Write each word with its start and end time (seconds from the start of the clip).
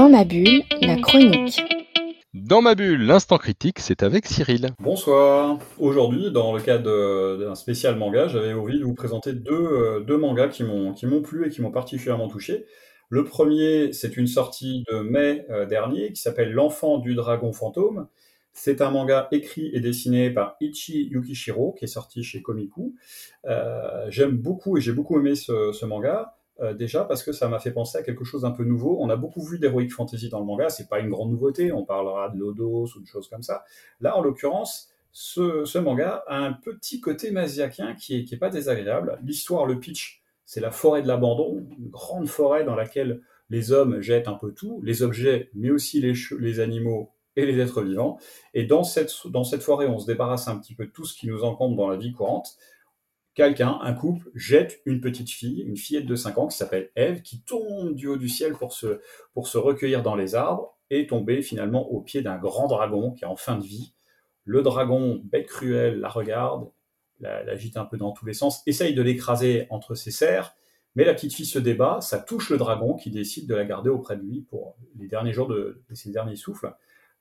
Dans 0.00 0.08
ma 0.08 0.24
bulle, 0.24 0.62
la 0.80 0.96
chronique. 0.96 1.62
Dans 2.32 2.62
ma 2.62 2.74
bulle, 2.74 3.04
l'instant 3.04 3.36
critique, 3.36 3.80
c'est 3.80 4.02
avec 4.02 4.24
Cyril. 4.24 4.70
Bonsoir. 4.78 5.58
Aujourd'hui, 5.78 6.30
dans 6.30 6.54
le 6.54 6.62
cadre 6.62 7.36
d'un 7.36 7.54
spécial 7.54 7.96
manga, 7.96 8.26
j'avais 8.26 8.54
envie 8.54 8.78
de 8.78 8.84
vous 8.84 8.94
présenter 8.94 9.34
deux, 9.34 9.52
euh, 9.52 10.00
deux 10.00 10.16
mangas 10.16 10.48
qui 10.48 10.64
m'ont 10.64 10.94
qui 10.94 11.04
m'ont 11.04 11.20
plu 11.20 11.46
et 11.46 11.50
qui 11.50 11.60
m'ont 11.60 11.70
particulièrement 11.70 12.28
touché. 12.28 12.64
Le 13.10 13.24
premier, 13.24 13.92
c'est 13.92 14.16
une 14.16 14.26
sortie 14.26 14.84
de 14.90 15.00
mai 15.00 15.44
euh, 15.50 15.66
dernier 15.66 16.14
qui 16.14 16.22
s'appelle 16.22 16.50
L'enfant 16.50 16.96
du 16.96 17.14
dragon 17.14 17.52
fantôme. 17.52 18.08
C'est 18.54 18.80
un 18.80 18.90
manga 18.90 19.28
écrit 19.32 19.70
et 19.74 19.80
dessiné 19.80 20.30
par 20.30 20.56
Ichi 20.62 21.08
Yukishiro 21.10 21.72
qui 21.72 21.84
est 21.84 21.88
sorti 21.88 22.22
chez 22.22 22.40
Komiku. 22.40 22.94
Euh, 23.44 24.06
J'aime 24.08 24.38
beaucoup 24.38 24.78
et 24.78 24.80
j'ai 24.80 24.92
beaucoup 24.92 25.18
aimé 25.18 25.34
ce, 25.34 25.72
ce 25.72 25.84
manga. 25.84 26.38
Euh, 26.62 26.74
déjà 26.74 27.04
parce 27.04 27.22
que 27.22 27.32
ça 27.32 27.48
m'a 27.48 27.58
fait 27.58 27.70
penser 27.70 27.96
à 27.96 28.02
quelque 28.02 28.24
chose 28.24 28.42
d'un 28.42 28.50
peu 28.50 28.64
nouveau. 28.64 28.98
On 29.00 29.08
a 29.08 29.16
beaucoup 29.16 29.42
vu 29.42 29.58
d'heroic 29.58 29.88
fantasy 29.88 30.28
dans 30.28 30.40
le 30.40 30.44
manga, 30.44 30.68
c'est 30.68 30.88
pas 30.88 31.00
une 31.00 31.08
grande 31.08 31.30
nouveauté, 31.30 31.72
on 31.72 31.84
parlera 31.84 32.28
de 32.28 32.38
Lodos 32.38 32.96
ou 32.96 33.00
de 33.00 33.06
choses 33.06 33.28
comme 33.28 33.42
ça. 33.42 33.64
Là, 34.00 34.16
en 34.16 34.20
l'occurrence, 34.20 34.90
ce, 35.12 35.78
manga 35.78 36.22
a 36.26 36.36
un 36.36 36.52
petit 36.52 37.00
côté 37.00 37.30
masiakien 37.30 37.94
qui 37.94 38.16
est, 38.16 38.36
pas 38.36 38.50
désagréable. 38.50 39.18
L'histoire, 39.24 39.64
le 39.64 39.80
pitch, 39.80 40.22
c'est 40.44 40.60
la 40.60 40.70
forêt 40.70 41.02
de 41.02 41.08
l'abandon, 41.08 41.66
une 41.78 41.88
grande 41.88 42.28
forêt 42.28 42.64
dans 42.64 42.74
laquelle 42.74 43.22
les 43.48 43.72
hommes 43.72 44.00
jettent 44.00 44.28
un 44.28 44.34
peu 44.34 44.52
tout, 44.52 44.80
les 44.84 45.02
objets, 45.02 45.50
mais 45.54 45.70
aussi 45.70 46.00
les, 46.00 46.12
les 46.38 46.60
animaux 46.60 47.10
et 47.36 47.46
les 47.46 47.58
êtres 47.58 47.82
vivants. 47.82 48.18
Et 48.54 48.64
dans 48.64 48.84
cette, 48.84 49.12
dans 49.26 49.44
cette 49.44 49.62
forêt, 49.62 49.86
on 49.86 49.98
se 49.98 50.06
débarrasse 50.06 50.46
un 50.46 50.58
petit 50.58 50.74
peu 50.74 50.86
de 50.86 50.90
tout 50.90 51.06
ce 51.06 51.16
qui 51.16 51.26
nous 51.26 51.42
encombre 51.42 51.76
dans 51.76 51.88
la 51.88 51.96
vie 51.96 52.12
courante 52.12 52.58
quelqu'un, 53.40 53.78
un 53.80 53.94
couple, 53.94 54.30
jette 54.34 54.82
une 54.84 55.00
petite 55.00 55.30
fille, 55.30 55.62
une 55.62 55.76
fillette 55.76 56.04
de 56.04 56.14
5 56.14 56.36
ans 56.36 56.48
qui 56.48 56.58
s'appelle 56.58 56.90
Eve, 56.94 57.22
qui 57.22 57.40
tombe 57.40 57.94
du 57.94 58.06
haut 58.06 58.18
du 58.18 58.28
ciel 58.28 58.52
pour 58.52 58.74
se, 58.74 59.00
pour 59.32 59.48
se 59.48 59.56
recueillir 59.56 60.02
dans 60.02 60.14
les 60.14 60.34
arbres 60.34 60.76
et 60.90 61.06
tomber 61.06 61.40
finalement 61.40 61.90
au 61.90 62.02
pied 62.02 62.20
d'un 62.20 62.36
grand 62.36 62.66
dragon 62.66 63.12
qui 63.12 63.24
est 63.24 63.28
en 63.28 63.36
fin 63.36 63.56
de 63.56 63.64
vie. 63.64 63.94
Le 64.44 64.60
dragon, 64.60 65.22
bête 65.24 65.46
cruelle, 65.46 66.00
la 66.00 66.10
regarde, 66.10 66.68
l'agite 67.20 67.78
un 67.78 67.86
peu 67.86 67.96
dans 67.96 68.12
tous 68.12 68.26
les 68.26 68.34
sens, 68.34 68.62
essaye 68.66 68.92
de 68.92 69.00
l'écraser 69.00 69.66
entre 69.70 69.94
ses 69.94 70.10
serres, 70.10 70.54
mais 70.94 71.04
la 71.04 71.14
petite 71.14 71.32
fille 71.32 71.46
se 71.46 71.58
débat, 71.58 72.02
ça 72.02 72.18
touche 72.18 72.50
le 72.50 72.58
dragon 72.58 72.94
qui 72.94 73.10
décide 73.10 73.48
de 73.48 73.54
la 73.54 73.64
garder 73.64 73.88
auprès 73.88 74.18
de 74.18 74.22
lui 74.22 74.42
pour 74.42 74.76
les 74.98 75.08
derniers 75.08 75.32
jours 75.32 75.48
de, 75.48 75.82
de 75.88 75.94
ses 75.94 76.10
derniers 76.10 76.36
souffles. 76.36 76.74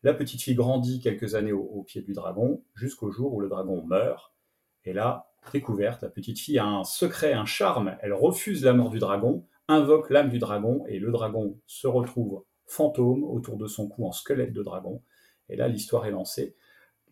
La 0.03 0.13
petite 0.13 0.41
fille 0.41 0.55
grandit 0.55 0.99
quelques 0.99 1.35
années 1.35 1.53
au, 1.53 1.61
au 1.61 1.83
pied 1.83 2.01
du 2.01 2.11
dragon, 2.11 2.61
jusqu'au 2.75 3.09
jour 3.09 3.33
où 3.33 3.39
le 3.39 3.47
dragon 3.47 3.81
meurt. 3.85 4.33
Et 4.83 4.91
là, 4.91 5.28
découverte, 5.53 6.03
la 6.03 6.09
petite 6.09 6.39
fille 6.39 6.59
a 6.59 6.65
un 6.65 6.83
secret, 6.83 7.33
un 7.33 7.45
charme, 7.45 7.97
elle 8.01 8.13
refuse 8.13 8.63
la 8.63 8.73
mort 8.73 8.89
du 8.89 8.99
dragon, 8.99 9.45
invoque 9.67 10.09
l'âme 10.09 10.29
du 10.29 10.39
dragon, 10.39 10.83
et 10.87 10.99
le 10.99 11.11
dragon 11.11 11.57
se 11.67 11.87
retrouve 11.87 12.43
fantôme 12.65 13.23
autour 13.23 13.57
de 13.57 13.67
son 13.67 13.87
cou 13.87 14.05
en 14.05 14.11
squelette 14.11 14.53
de 14.53 14.63
dragon. 14.63 15.01
Et 15.49 15.55
là, 15.55 15.67
l'histoire 15.67 16.05
est 16.05 16.11
lancée. 16.11 16.55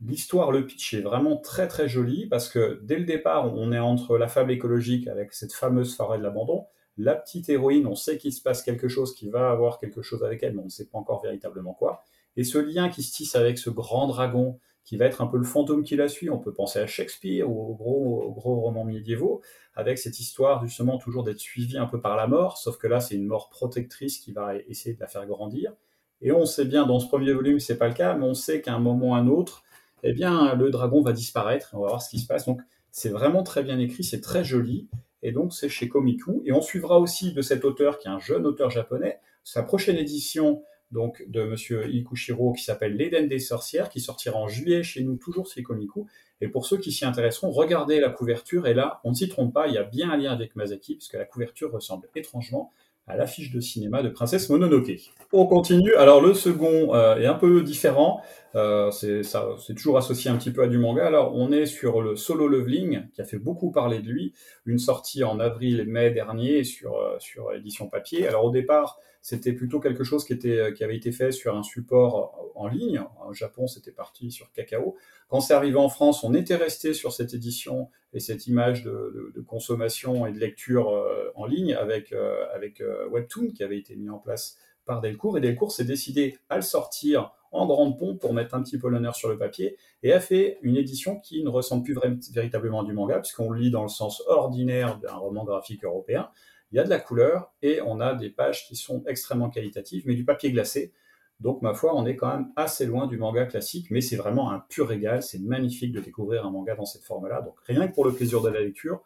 L'histoire, 0.05 0.52
le 0.52 0.66
pitch 0.66 0.94
est 0.94 1.02
vraiment 1.02 1.38
très 1.38 1.67
très 1.67 1.89
joli 1.89 2.28
parce 2.28 2.50
que 2.50 2.80
dès 2.83 3.00
le 3.00 3.05
départ, 3.05 3.52
on 3.55 3.72
est 3.72 3.80
entre 3.80 4.17
la 4.17 4.28
fable 4.28 4.52
écologique 4.52 5.08
avec 5.08 5.33
cette 5.33 5.53
fameuse 5.53 5.95
forêt 5.95 6.20
de 6.20 6.23
l'abandon. 6.23 6.67
La 6.98 7.16
petite 7.16 7.50
héroïne, 7.50 7.88
on 7.88 7.95
sait 7.95 8.17
qu'il 8.17 8.31
se 8.31 8.42
passe 8.42 8.61
quelque 8.61 8.88
chose, 8.88 9.16
qu'il 9.16 9.31
va 9.31 9.50
avoir 9.50 9.80
quelque 9.80 10.03
chose 10.03 10.23
avec 10.23 10.44
elle, 10.44 10.53
mais 10.53 10.61
on 10.61 10.66
ne 10.66 10.70
sait 10.70 10.86
pas 10.86 11.00
encore 11.00 11.23
véritablement 11.23 11.73
quoi. 11.73 12.03
Et 12.36 12.44
ce 12.44 12.59
lien 12.59 12.89
qui 12.89 13.02
se 13.02 13.16
tisse 13.16 13.36
avec 13.36 13.58
ce 13.58 13.72
grand 13.72 14.08
dragon, 14.08 14.59
qui 14.88 14.96
va 14.96 15.04
être 15.06 15.22
un 15.22 15.28
peu 15.28 15.38
le 15.38 15.44
fantôme 15.44 15.84
qui 15.84 15.98
la 15.98 16.08
suit. 16.08 16.30
On 16.30 16.40
peut 16.40 16.54
penser 16.54 16.80
à 16.80 16.88
Shakespeare 16.88 17.48
ou 17.50 17.60
aux 17.60 17.76
gros, 17.76 18.62
romans 18.62 18.86
médiévaux, 18.86 19.42
avec 19.76 20.00
cette 20.00 20.22
histoire 20.22 20.66
justement 20.66 20.98
toujours 20.98 21.26
d'être 21.26 21.42
suivi 21.42 21.78
un 21.78 21.88
peu 21.88 22.00
par 22.00 22.16
la 22.16 22.26
mort, 22.26 22.58
sauf 22.58 22.78
que 22.78 22.88
là 22.88 23.02
c'est 23.02 23.16
une 23.16 23.28
mort 23.28 23.50
protectrice 23.50 24.18
qui 24.18 24.32
va 24.32 24.56
essayer 24.70 24.96
de 24.96 25.02
la 25.02 25.08
faire 25.08 25.28
grandir. 25.28 25.74
Et 26.22 26.32
on 26.32 26.46
sait 26.46 26.64
bien 26.64 26.88
dans 26.88 27.02
ce 27.02 27.08
premier 27.08 27.34
volume 27.34 27.60
c'est 27.60 27.78
pas 27.78 27.90
le 27.90 27.94
cas, 27.96 28.16
mais 28.16 28.26
on 28.26 28.34
sait 28.34 28.62
qu'à 28.62 28.74
un 28.76 28.80
moment 28.80 29.10
ou 29.10 29.14
un 29.14 29.28
autre, 29.28 29.64
eh 30.04 30.14
bien 30.14 30.56
le 30.56 30.70
dragon 30.70 31.02
va 31.02 31.12
disparaître. 31.12 31.72
On 31.74 31.82
va 31.82 31.90
voir 31.90 32.02
ce 32.02 32.10
qui 32.10 32.20
se 32.20 32.26
passe. 32.26 32.46
Donc 32.46 32.62
c'est 32.90 33.10
vraiment 33.10 33.44
très 33.44 33.64
bien 33.64 33.80
écrit, 33.80 34.06
c'est 34.06 34.22
très 34.22 34.45
joli. 34.45 34.88
Et 35.22 35.34
donc 35.34 35.54
c'est 35.54 35.67
chez 35.67 35.90
Komiku. 35.90 36.44
Et 36.45 36.54
on 36.54 36.61
suivra 36.61 36.98
aussi 36.98 37.34
de 37.34 37.42
cet 37.42 37.66
auteur 37.66 38.00
qui 38.00 38.08
est 38.08 38.11
un 38.11 38.20
jeune 38.20 38.45
auteur 38.45 38.70
japonais. 38.70 39.20
Sa 39.44 39.64
prochaine 39.64 39.98
édition 39.98 40.64
donc 40.92 41.23
de 41.27 41.43
Monsieur 41.43 41.87
Ikushiro 41.93 42.53
qui 42.53 42.64
s'appelle 42.64 42.95
L'Éden 42.95 43.27
des 43.27 43.39
sorcières, 43.39 43.89
qui 43.89 43.99
sortira 43.99 44.37
en 44.37 44.48
juillet 44.48 44.83
chez 44.83 45.03
nous, 45.03 45.17
toujours 45.17 45.48
chez 45.48 45.64
Komiku. 45.64 46.08
Et 46.39 46.48
pour 46.48 46.65
ceux 46.65 46.77
qui 46.77 46.92
s'y 46.92 47.03
intéresseront, 47.03 47.52
regardez 47.52 47.99
la 47.99 48.09
couverture, 48.09 48.67
et 48.67 48.73
là, 48.73 49.02
on 49.03 49.09
ne 49.09 49.15
s'y 49.15 49.27
trompe 49.27 49.53
pas, 49.53 49.67
il 49.67 49.73
y 49.73 49.77
a 49.77 49.83
bien 49.83 50.11
un 50.11 50.17
lien 50.17 50.31
avec 50.31 50.55
Masaki, 50.55 50.95
puisque 50.95 51.14
la 51.14 51.25
couverture 51.25 51.71
ressemble 51.71 52.08
étrangement 52.15 52.71
à 53.08 53.16
l'affiche 53.16 53.52
de 53.52 53.60
cinéma 53.62 54.04
de 54.04 54.10
Princesse 54.10 54.50
Mononoke. 54.50 54.92
On 55.32 55.45
continue. 55.45 55.94
Alors 55.95 56.22
le 56.22 56.34
second 56.34 56.94
euh, 56.94 57.18
est 57.18 57.26
un 57.26 57.34
peu 57.34 57.62
différent. 57.62 58.22
Euh, 58.56 58.92
c'est 58.92 59.76
toujours 59.76 59.98
associé 59.98 60.30
un 60.30 60.38
petit 60.38 60.52
peu 60.52 60.64
à 60.64 60.68
du 60.68 60.78
manga. 60.78 61.06
Alors 61.06 61.34
on 61.36 61.52
est 61.52 61.66
sur 61.66 62.02
le 62.02 62.16
Solo 62.16 62.48
Leveling 62.48 63.10
qui 63.14 63.22
a 63.22 63.23
fait 63.23 63.38
beaucoup 63.38 63.72
parler 63.72 64.00
de 64.00 64.10
lui. 64.10 64.34
Une 64.66 64.80
sortie 64.80 65.23
en 65.23 65.40
avril 65.40 65.80
et 65.80 65.86
mai 65.86 66.12
dernier 66.12 66.64
sur 66.64 66.98
euh, 66.98 67.54
édition 67.56 67.88
papier. 67.88 68.28
Alors 68.28 68.46
au 68.46 68.52
départ 68.52 69.00
c'était 69.22 69.54
plutôt 69.54 69.80
quelque 69.80 70.04
chose 70.04 70.23
qui 70.23 70.34
était 70.34 70.73
qui 70.73 70.84
avait 70.84 70.96
été 70.96 71.12
fait 71.12 71.32
sur 71.32 71.58
un 71.58 71.64
support 71.64 72.52
en 72.56 72.67
ligne. 72.67 73.02
Au 73.28 73.34
Japon 73.34 73.67
c'était 73.67 73.92
parti 73.92 74.32
sur 74.32 74.52
Kakao. 74.52 74.96
Quand 75.30 75.42
c'est 75.42 75.54
arrivé 75.54 75.78
en 75.78 75.90
France, 75.90 76.23
on 76.23 76.34
était 76.34 76.56
resté 76.56 76.94
sur 76.94 77.12
cette 77.12 77.34
édition 77.34 77.90
et 78.17 78.20
cette 78.20 78.48
image 78.48 78.83
de, 78.83 79.32
consommation 79.45 80.26
et 80.26 80.32
de 80.32 80.39
lecture 80.39 80.89
euh, 80.89 81.32
en 81.36 81.45
ligne 81.45 81.76
avec, 81.76 82.11
euh, 82.11 82.45
avec 82.52 82.82
euh, 82.82 83.08
Webtoon 83.10 83.52
qui 83.52 83.64
avait 83.64 83.78
été 83.78 83.95
mis 83.95 84.10
en 84.10 84.17
place 84.17 84.58
par 84.86 85.02
Delcourt. 85.02 85.38
Et 85.38 85.42
Delcourt 85.42 85.72
s'est 85.72 85.86
décidé 85.86 86.39
à 86.50 86.55
le 86.55 86.64
sortir 86.64 87.32
en 87.52 87.67
grande 87.67 87.98
pompe 88.00 88.20
pour 88.20 88.33
mettre 88.33 88.55
un 88.55 88.64
petit 88.64 88.80
peu 88.80 88.89
l'honneur 88.89 89.16
sur 89.16 89.30
le 89.30 89.38
papier 89.38 89.78
et 90.02 90.14
a 90.14 90.20
fait 90.20 90.58
une 90.64 90.78
édition 90.78 91.20
qui 91.20 91.44
ne 91.44 91.50
ressemble 91.50 91.83
plus 91.83 91.95
véritablement 92.33 92.83
du 92.83 92.92
manga 92.92 93.20
puisqu'on 93.20 93.52
le 93.52 93.60
lit 93.60 93.72
dans 93.72 93.83
le 93.83 93.88
sens 93.88 94.23
ordinaire 94.26 94.98
d'un 94.98 95.16
roman 95.16 95.45
graphique 95.45 95.84
européen. 95.84 96.30
Il 96.72 96.78
y 96.78 96.80
a 96.80 96.84
de 96.84 96.89
la 96.89 96.99
couleur 96.99 97.54
et 97.61 97.82
on 97.82 98.02
a 98.02 98.16
des 98.16 98.32
pages 98.32 98.67
qui 98.67 98.76
sont 98.76 99.04
extrêmement 99.05 99.52
qualitatives 99.52 100.04
mais 100.08 100.16
du 100.16 100.26
papier 100.26 100.52
glacé 100.52 100.92
donc, 101.39 101.61
ma 101.61 101.75
foi, 101.75 101.95
on 101.95 102.05
est 102.05 102.15
quand 102.15 102.30
même 102.30 102.52
assez 102.55 102.86
loin 102.86 103.05
du 103.05 103.17
manga 103.17 103.45
classique, 103.45 103.92
mais 103.92 104.02
c'est 104.02 104.15
vraiment 104.15 104.52
un 104.52 104.59
pur 104.59 104.87
régal. 104.87 105.21
C'est 105.21 105.39
magnifique 105.39 105.92
de 105.92 105.99
découvrir 105.99 106.45
un 106.45 106.49
manga 106.49 106.75
dans 106.75 106.86
cette 106.86 107.03
forme-là. 107.03 107.42
Donc, 107.42 107.55
rien 107.65 107.87
que 107.87 107.93
pour 107.93 108.05
le 108.05 108.11
plaisir 108.11 108.42
de 108.42 108.49
la 108.49 108.61
lecture, 108.61 109.02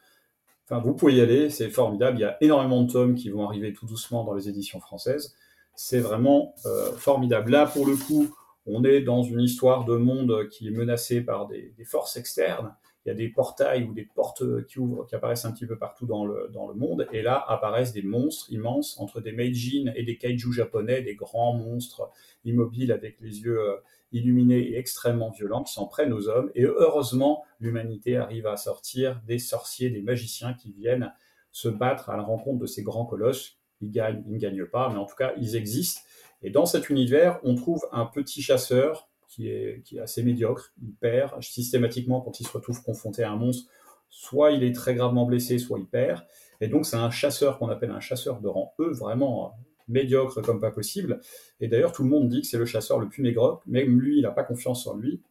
enfin, 0.65 0.79
vous 0.79 0.93
pouvez 0.93 1.15
y 1.15 1.21
aller, 1.21 1.49
c'est 1.49 1.69
formidable. 1.69 2.17
Il 2.17 2.21
y 2.21 2.25
a 2.25 2.37
énormément 2.41 2.83
de 2.83 2.91
tomes 2.91 3.15
qui 3.15 3.29
vont 3.29 3.45
arriver 3.45 3.73
tout 3.73 3.85
doucement 3.85 4.23
dans 4.23 4.33
les 4.33 4.47
éditions 4.47 4.79
françaises. 4.79 5.35
C'est 5.75 5.99
vraiment 5.99 6.53
euh, 6.65 6.93
formidable. 6.93 7.51
Là, 7.51 7.65
pour 7.65 7.85
le 7.85 7.97
coup, 7.97 8.33
on 8.65 8.85
est 8.85 9.01
dans 9.01 9.23
une 9.23 9.41
histoire 9.41 9.83
de 9.83 9.97
monde 9.97 10.47
qui 10.49 10.67
est 10.67 10.71
menacé 10.71 11.21
par 11.21 11.47
des 11.47 11.73
forces 11.83 12.15
externes 12.15 12.73
il 13.05 13.09
y 13.09 13.11
a 13.11 13.15
des 13.15 13.29
portails 13.29 13.83
ou 13.83 13.93
des 13.93 14.05
portes 14.05 14.65
qui 14.67 14.79
ouvrent, 14.79 15.05
qui 15.07 15.15
apparaissent 15.15 15.45
un 15.45 15.51
petit 15.51 15.65
peu 15.65 15.77
partout 15.77 16.05
dans 16.05 16.25
le, 16.25 16.49
dans 16.53 16.67
le 16.67 16.75
monde, 16.75 17.07
et 17.11 17.21
là 17.21 17.43
apparaissent 17.47 17.93
des 17.93 18.03
monstres 18.03 18.51
immenses 18.51 18.99
entre 18.99 19.21
des 19.21 19.31
Meijin 19.31 19.91
et 19.95 20.03
des 20.03 20.17
kaiju 20.17 20.53
japonais, 20.53 21.01
des 21.01 21.15
grands 21.15 21.53
monstres 21.53 22.09
immobiles 22.45 22.91
avec 22.91 23.19
les 23.19 23.41
yeux 23.41 23.59
euh, 23.59 23.77
illuminés 24.11 24.59
et 24.59 24.77
extrêmement 24.77 25.31
violents 25.31 25.63
qui 25.63 25.73
s'en 25.73 25.87
prennent 25.87 26.13
aux 26.13 26.27
hommes, 26.27 26.51
et 26.53 26.63
heureusement 26.63 27.43
l'humanité 27.59 28.17
arrive 28.17 28.45
à 28.45 28.57
sortir 28.57 29.21
des 29.25 29.39
sorciers, 29.39 29.89
des 29.89 30.01
magiciens 30.01 30.53
qui 30.53 30.71
viennent 30.71 31.11
se 31.51 31.69
battre 31.69 32.09
à 32.09 32.17
la 32.17 32.23
rencontre 32.23 32.59
de 32.59 32.65
ces 32.65 32.83
grands 32.83 33.05
colosses. 33.05 33.57
Ils 33.81 33.91
gagnent, 33.91 34.23
ils 34.27 34.33
ne 34.33 34.37
gagnent 34.37 34.65
pas, 34.65 34.89
mais 34.89 34.97
en 34.97 35.05
tout 35.05 35.15
cas 35.15 35.33
ils 35.37 35.55
existent. 35.55 36.01
Et 36.43 36.49
dans 36.49 36.65
cet 36.65 36.89
univers, 36.89 37.39
on 37.43 37.55
trouve 37.55 37.85
un 37.91 38.05
petit 38.05 38.41
chasseur 38.41 39.09
qui 39.31 39.47
est, 39.47 39.83
assez 39.99 40.23
médiocre. 40.23 40.73
Il 40.81 40.93
perd 40.93 41.41
systématiquement 41.41 42.21
quand 42.21 42.39
il 42.39 42.45
se 42.45 42.51
retrouve 42.51 42.83
confronté 42.83 43.23
à 43.23 43.31
un 43.31 43.37
monstre. 43.37 43.71
Soit 44.09 44.51
il 44.51 44.63
est 44.63 44.75
très 44.75 44.93
gravement 44.93 45.25
blessé, 45.25 45.57
soit 45.57 45.79
il 45.79 45.87
perd. 45.87 46.21
Et 46.59 46.67
donc 46.67 46.85
c'est 46.85 46.97
un 46.97 47.09
chasseur 47.09 47.57
qu'on 47.57 47.69
appelle 47.69 47.91
un 47.91 48.01
chasseur 48.01 48.41
de 48.41 48.49
rang 48.49 48.73
E, 48.79 48.91
vraiment 48.91 49.55
médiocre 49.87 50.41
comme 50.41 50.59
pas 50.59 50.71
possible. 50.71 51.21
Et 51.61 51.69
d'ailleurs 51.69 51.93
tout 51.93 52.03
le 52.03 52.09
monde 52.09 52.27
dit 52.27 52.41
que 52.41 52.47
c'est 52.47 52.57
le 52.57 52.65
chasseur 52.65 52.99
le 52.99 53.07
plus 53.07 53.23
médiocre. 53.23 53.63
Même 53.65 53.99
lui, 53.99 54.17
il 54.17 54.23
n'a 54.23 54.31
pas 54.31 54.43
confiance 54.43 54.85
en 54.85 54.97
lui. 54.97 55.23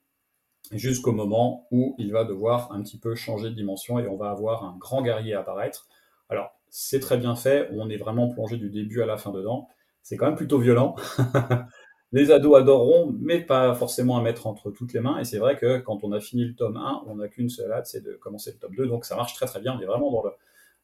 Jusqu'au 0.72 1.12
moment 1.12 1.66
où 1.70 1.94
il 1.98 2.12
va 2.12 2.24
devoir 2.24 2.72
un 2.72 2.82
petit 2.82 2.98
peu 2.98 3.14
changer 3.14 3.50
de 3.50 3.54
dimension 3.54 3.98
et 3.98 4.08
on 4.08 4.16
va 4.16 4.30
avoir 4.30 4.64
un 4.64 4.76
grand 4.78 5.02
guerrier 5.02 5.34
apparaître. 5.34 5.88
Alors 6.30 6.52
c'est 6.70 7.00
très 7.00 7.18
bien 7.18 7.34
fait, 7.34 7.68
on 7.72 7.90
est 7.90 7.96
vraiment 7.96 8.28
plongé 8.28 8.56
du 8.56 8.70
début 8.70 9.02
à 9.02 9.06
la 9.06 9.18
fin 9.18 9.30
dedans. 9.30 9.68
C'est 10.02 10.16
quand 10.16 10.26
même 10.26 10.36
plutôt 10.36 10.58
violent. 10.58 10.96
les 12.12 12.30
ados 12.30 12.56
adoreront, 12.56 13.14
mais 13.20 13.40
pas 13.40 13.74
forcément 13.74 14.18
à 14.18 14.22
mettre 14.22 14.46
entre 14.46 14.70
toutes 14.70 14.92
les 14.92 15.00
mains. 15.00 15.18
Et 15.18 15.24
c'est 15.24 15.38
vrai 15.38 15.56
que 15.56 15.78
quand 15.78 16.02
on 16.02 16.12
a 16.12 16.20
fini 16.20 16.44
le 16.44 16.54
tome 16.54 16.76
1, 16.76 17.02
on 17.06 17.16
n'a 17.16 17.28
qu'une 17.28 17.48
seule 17.48 17.70
hâte, 17.70 17.86
c'est 17.86 18.02
de 18.02 18.14
commencer 18.14 18.52
le 18.52 18.58
tome 18.58 18.74
2. 18.74 18.86
Donc 18.86 19.04
ça 19.04 19.16
marche 19.16 19.34
très 19.34 19.46
très 19.46 19.60
bien. 19.60 19.76
On 19.78 19.80
est 19.80 19.86
vraiment 19.86 20.22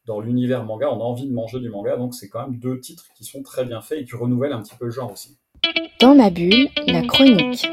dans 0.07 0.21
l'univers 0.21 0.65
manga, 0.65 0.89
on 0.91 1.01
a 1.01 1.05
envie 1.05 1.27
de 1.27 1.33
manger 1.33 1.59
du 1.59 1.69
manga, 1.69 1.97
donc 1.97 2.15
c'est 2.15 2.29
quand 2.29 2.47
même 2.47 2.59
deux 2.59 2.79
titres 2.79 3.07
qui 3.17 3.25
sont 3.25 3.43
très 3.43 3.65
bien 3.65 3.81
faits 3.81 4.03
et 4.03 4.05
qui 4.05 4.15
renouvellent 4.15 4.53
un 4.53 4.63
petit 4.63 4.77
peu 4.77 4.85
le 4.85 4.93
genre 4.93 5.13
aussi. 5.13 5.37
Dans 6.01 6.15
ma 6.15 6.31
bulle, 6.31 6.69
la 6.87 7.03
chronique. 7.03 7.69